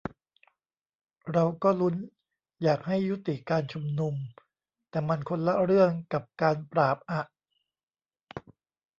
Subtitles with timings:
[1.33, 1.95] "เราก็ลุ้น
[2.63, 4.13] อยากให้ยุติการชุมนุม
[4.89, 7.21] แต่มันคนละเรื่องกับการปราบอะ"